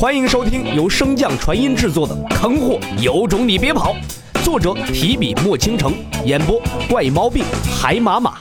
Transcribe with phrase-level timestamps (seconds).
[0.00, 3.94] 欢迎收听由升降传音制作的《坑货有种你别跑》，
[4.42, 5.92] 作者提笔墨倾城，
[6.24, 6.58] 演播
[6.88, 7.44] 怪猫病
[7.78, 8.38] 海马马。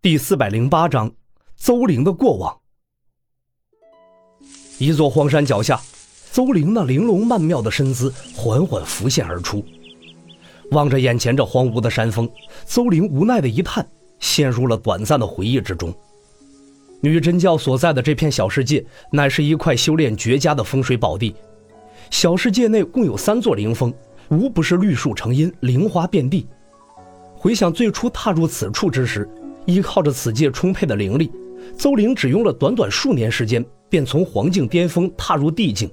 [0.00, 1.10] 第四百零八章，
[1.56, 2.56] 邹玲的过往。
[4.78, 5.80] 一座荒山脚下，
[6.30, 9.66] 邹玲那玲珑曼妙的身姿缓缓浮现而出。
[10.70, 12.30] 望着眼前这荒芜的山峰，
[12.64, 13.84] 邹玲无奈的一叹，
[14.20, 15.92] 陷入了短暂的回忆之中。
[17.06, 21.32] 女真教所在的这片小世界，乃是一块修炼绝佳的风水宝地。
[22.10, 23.94] 小世界内共有三座灵峰，
[24.28, 26.48] 无不是绿树成荫，灵花遍地。
[27.36, 29.28] 回想最初踏入此处之时，
[29.66, 31.30] 依靠着此界充沛的灵力，
[31.76, 35.88] 邹玲只用了短短数年时间，便从黄境巅峰踏入地境。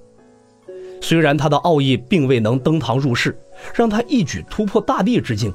[0.99, 3.37] 虽然他的奥义并未能登堂入室，
[3.75, 5.53] 让他一举突破大地之境。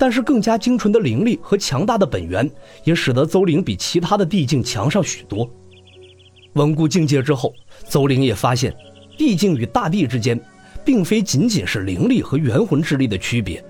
[0.00, 2.50] 但是更加精纯的灵力和强大的本源，
[2.84, 5.46] 也使得邹玲比其他的地境强上许多。
[6.54, 7.52] 稳固境界之后，
[7.86, 8.74] 邹玲也发现，
[9.18, 10.40] 地境与大地之间，
[10.86, 13.62] 并非仅仅是灵力和元魂之力的区别，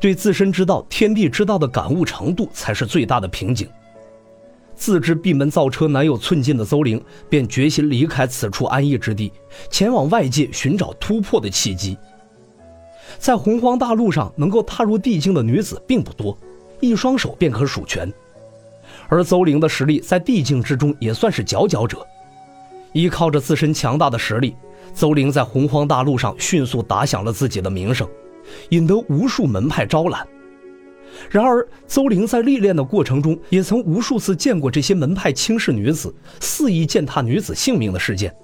[0.00, 3.68] 对自身之道、天地之道的感悟程度才是最大的瓶颈。
[4.74, 9.30] 自知闭门造车难有寸进的邹玲，便决心离开此处安逸之地，
[9.68, 11.98] 前往外界寻找突破的契机。
[13.18, 16.36] 在洪荒大陆上，能够踏入地境的女子并不多，
[16.80, 18.12] 一双手便可数全。
[19.08, 22.04] 而邹玲的实力在地境之中也算是佼佼者。
[22.92, 24.54] 依靠着自身强大的实力，
[24.94, 28.06] 邹玲在洪荒大陆上迅速打响了自己的名声，
[28.70, 30.26] 引得无数门派招揽。
[31.30, 38.34] 然而，邹玲在历练的过程中，也曾无数次见过这些门派轻视女子、肆意践踏女子性命的事件。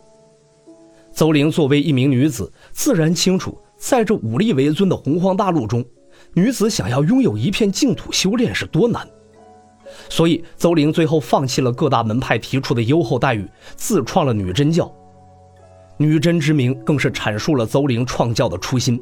[1.10, 3.58] 邹玲作为一名女子，自然清楚。
[3.78, 5.84] 在这武力为尊的洪荒大陆中，
[6.34, 9.08] 女子想要拥有一片净土修炼是多难。
[10.10, 14.92] 所以，邹玲最后放弃了各大门派提出的优厚待遇，自创了女真教。
[15.96, 19.00] 女真之名更是阐述了邹玲创教的初心，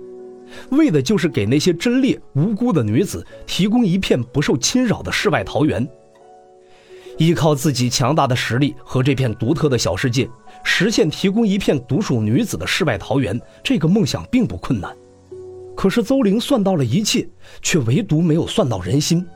[0.71, 5.87] 为的就是给那些贞烈无辜的女子提供一片不受侵扰的世外桃源。
[7.19, 10.29] 依靠自己强大的实力和这片独特的小世界，
[10.63, 14.95] 实现提供一片独属女子的世外桃源，这个梦想并不困难。
[15.75, 17.27] 可是邹玲算到了一切，
[17.63, 19.27] 却唯独没有算到人心。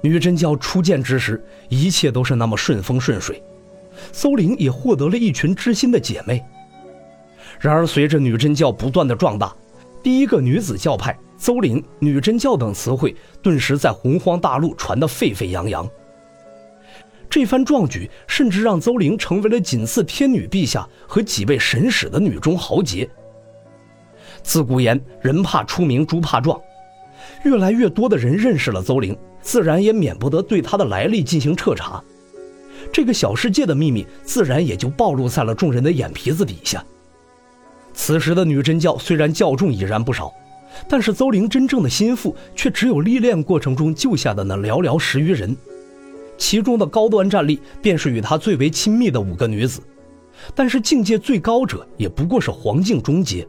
[0.00, 3.42] 女真教初建之时，一切都是那么顺风顺水，
[4.10, 6.42] 邹玲也获得了一群知心的姐妹。
[7.60, 9.54] 然而，随着女真教不断的壮大，
[10.02, 15.88] 第一个女子教派“邹玲”“女真教”等词汇顿时在洪荒大陆传得沸沸扬扬。
[17.32, 23.08] 这番壮举，甚至让邹玲成为了仅次天女陛下和几位神使的女中豪杰。
[24.42, 26.60] 自古言“人怕出名，猪怕壮”，
[27.44, 32.04] 越来越多的人认识了邹玲，自然也免不得对她的来历进行彻查。
[32.92, 36.84] 这个小世界的秘密，自然也就暴露在了众人的眼皮子底下。
[37.94, 40.30] 此时的女真教虽然教众已然不少，
[40.86, 45.56] 但是邹玲真正的心腹，却只有历练过程中救下的那寥寥十余人。
[46.42, 49.80] 其中的高端战力，便是与他最为亲密的五个女子，
[50.56, 53.46] 但是境界最高者，也不过是黄境中阶。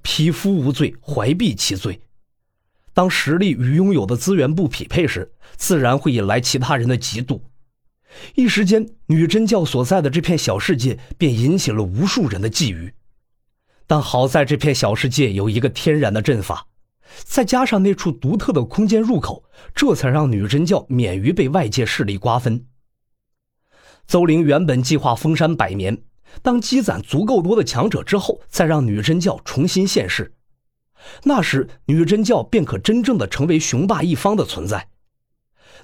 [0.00, 2.00] 匹夫无罪，怀璧其罪。
[2.94, 7.40] 当实力与拥有的资源不匹配时，自然会引来其他人的嫉妒。
[8.36, 12.92] 一时间，女真教所在的这片小世界便引起了无数人的觊觎。
[13.88, 16.68] 但好在这片小世界有一个天然的阵法。
[17.24, 22.66] 再加上那处独特的空间入口，这才让女真教免于被外界势力瓜分。
[24.06, 25.98] 邹玲原本计划封山百年，
[26.42, 30.34] 当积攒足够多的强者之后，再让女真教重新现世，
[31.24, 34.88] 那时女真教便可真正的成为雄霸一方的存在。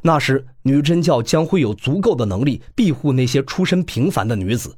[0.03, 4.77] 那时女真教将会有足够的能力庇护那些出身平凡的女子。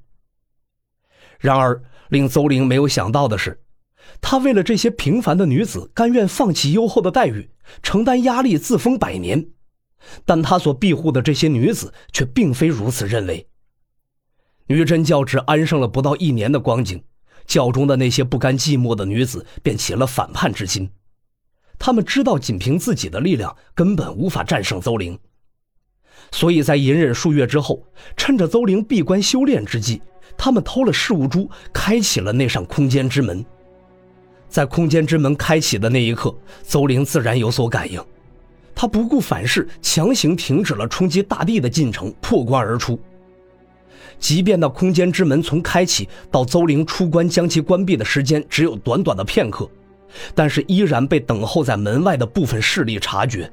[1.39, 3.61] 然而，令邹玲没有想到的是。
[4.21, 7.51] 他为了这些平凡的女子，甘愿放弃优厚的待遇，
[7.83, 9.49] 承担压力，自封百年。
[10.25, 13.49] 但他所庇护的这些女子却并非如此认为。
[14.69, 17.03] 女真教只安生了不到一年的光景，
[17.47, 20.91] 教中的那些不甘寂寞的女子便起了反叛之心。
[21.79, 25.19] 他们知道，仅凭自己的力量根本无法战胜邹玲，
[26.33, 27.87] 所以在隐忍数月之后，
[28.17, 30.01] 趁着邹玲闭关修炼之际，
[30.37, 33.45] 他们偷了事物珠，开启了那扇空间之门。
[34.49, 38.03] 在空间之门开启的那一刻，邹玲自然有所感应，
[38.75, 42.99] 他不顾反噬，强行停止了冲击大地的进程，破关而出。
[44.19, 49.69] 即便那空间之门从开启到邹玲出关将其关闭的时间只有短短的片刻，
[50.35, 53.51] 但是依然被等候在门外的部分势力察觉。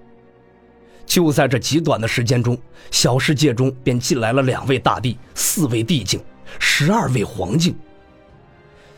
[1.06, 2.58] 就在这极短的时间中，
[2.90, 6.24] 小世界中便进来了两位大帝、四位帝境、
[6.60, 7.76] 十二位皇境。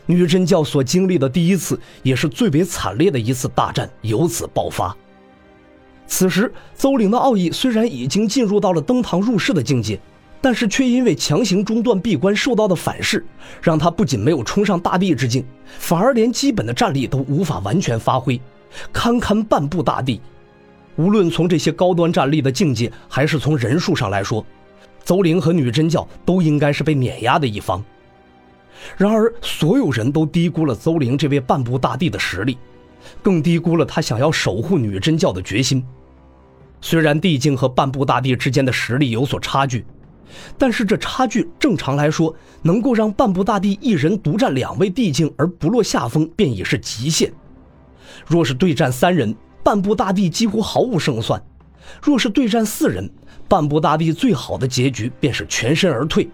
[0.06, 4.96] 女真教所经历的第一次，也是最为惨烈的一次大战由此爆发。
[6.06, 9.98] 此时，邹凌的奥义虽然已经进入到了登堂入室的境界，
[10.40, 13.24] 但是却因为强行中断闭关受到的反噬，
[13.60, 15.44] 让他不仅没有冲上大帝之境，
[15.78, 18.40] 反而连基本的战力都无法完全发挥，
[18.92, 20.20] 堪堪半步大帝。
[20.94, 24.46] 无论从这些高端战力的境界，还是从人数上来说，
[25.04, 27.84] 邹凌和女真教都应该是被碾压的一方。
[28.96, 32.58] 然而，所有人都低估了邹陵这位半步大帝的实力，
[33.22, 35.84] 更低估了他想要守护女真教的决心。
[36.80, 39.84] 虽然帝境和半步大帝之间的实力有所差距，
[40.58, 47.32] 但是这差距正常来说，能够让半步大帝一人独占两位帝境而不落下风，便已是极限。
[48.26, 49.34] 若是对战三人，
[49.64, 51.40] 半步大帝几乎毫无胜算；
[52.02, 53.10] 若是对战四人，
[53.48, 56.28] 半步大帝最好的结局便是全身而退。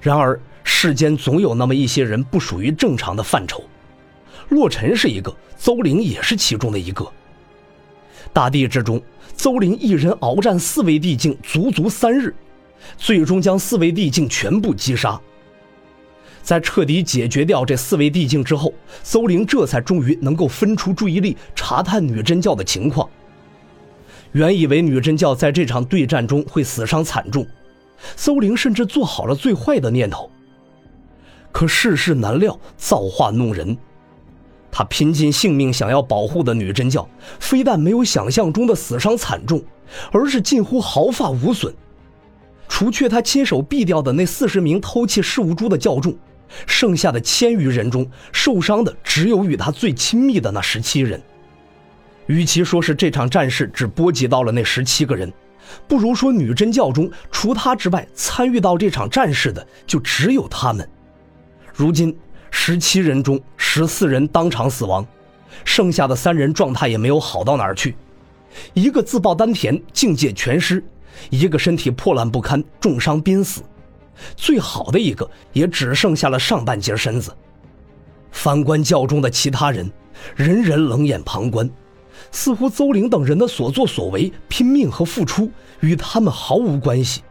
[0.00, 3.62] 然而，世间总有那么一些人不属于正常的范畴，
[4.48, 7.06] 洛尘是一个，邹玲也是其中的一个。
[8.32, 9.00] 大地之中，
[9.36, 12.34] 邹玲一人鏖战四位帝境，足足三日，
[12.96, 15.20] 最终将四位帝境全部击杀。
[16.42, 18.72] 在彻底解决掉这四位帝境之后，
[19.02, 23.08] 邹玲这才终于能够分出注意力查探女真教的情况。
[24.32, 27.46] 原以为女真教在这场对战中会死伤惨重，
[28.16, 30.30] 邹玲甚至做好了最坏的念头。
[31.54, 33.78] 可世事难料，造化弄人。
[34.72, 37.08] 他拼尽性命想要保护的女真教，
[37.38, 39.62] 非但没有想象中的死伤惨重，
[40.10, 41.72] 而是近乎毫发无损。
[42.66, 46.12] 除却他亲手毙掉的那四十名偷窃事务珠的教众，
[46.66, 51.22] 剩下的千余人中，受伤的只有与他最亲密的那十七人。
[52.26, 55.32] 与其说是这场战事只波及到了那十七个人，
[55.86, 60.88] 不如说女真教中除他之外参与到这场战事的就只有他们。
[61.76, 62.16] 如今，
[62.52, 65.04] 十七人中十四人当场死亡，
[65.64, 67.96] 剩下的三人状态也没有好到哪儿去。
[68.74, 70.78] 一个自爆丹田，境界全失；
[71.30, 73.62] 一个身体破烂不堪，重伤濒死；
[74.36, 77.36] 最好的一个也只剩下了上半截身子。
[78.30, 79.90] 反观教中的其他人，
[80.36, 81.68] 人人冷眼旁观，
[82.30, 85.50] 似乎邹陵等人的所作所为、拼命和付出
[85.80, 87.22] 与他们毫无关系。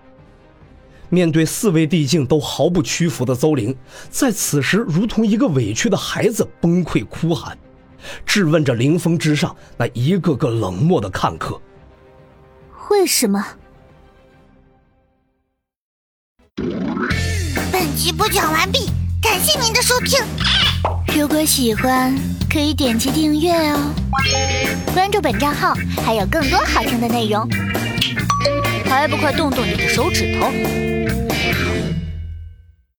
[1.13, 3.77] 面对四位帝境都毫不屈服的邹灵，
[4.10, 7.56] 在此时如同一个委屈的孩子崩溃哭喊，
[8.25, 11.62] 质问着凌风之上那一个个冷漠的看客
[12.89, 13.45] ：“为什么？”
[17.71, 18.89] 本集播讲完毕，
[19.21, 20.19] 感谢您的收听。
[21.15, 22.18] 如果喜欢，
[22.51, 23.94] 可以点击订阅哦，
[24.95, 27.48] 关注本账号还有更多好听的内容。
[28.86, 30.51] 还不快动动你的手指头！